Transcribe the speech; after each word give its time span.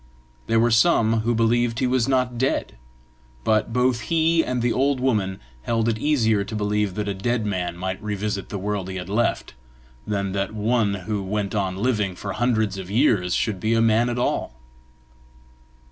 There 0.47 0.59
were 0.59 0.71
some 0.71 1.19
who 1.19 1.35
believed 1.35 1.77
he 1.77 1.85
was 1.85 2.07
not 2.07 2.39
dead; 2.39 2.75
but 3.43 3.71
both 3.71 3.99
he 4.09 4.43
and 4.43 4.63
the 4.63 4.73
old 4.73 4.99
woman 4.99 5.39
held 5.61 5.87
it 5.87 5.99
easier 5.99 6.43
to 6.43 6.55
believe 6.55 6.95
that 6.95 7.07
a 7.07 7.13
dead 7.13 7.45
man 7.45 7.77
might 7.77 8.01
revisit 8.01 8.49
the 8.49 8.57
world 8.57 8.89
he 8.89 8.95
had 8.95 9.09
left, 9.09 9.53
than 10.07 10.31
that 10.31 10.55
one 10.55 10.95
who 11.05 11.21
went 11.21 11.53
on 11.53 11.75
living 11.77 12.15
for 12.15 12.33
hundreds 12.33 12.79
of 12.79 12.89
years 12.89 13.35
should 13.35 13.59
be 13.59 13.75
a 13.75 13.79
man 13.81 14.09
at 14.09 14.17
all. 14.17 14.55